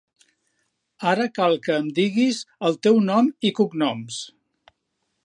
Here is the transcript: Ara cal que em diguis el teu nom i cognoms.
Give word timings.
Ara 1.11 1.27
cal 1.35 1.53
que 1.67 1.75
em 1.83 1.91
diguis 1.99 2.39
el 2.71 2.79
teu 2.87 2.97
nom 3.11 3.33
i 3.51 3.55
cognoms. 3.61 4.19